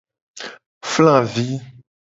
Flavi. 0.93 1.47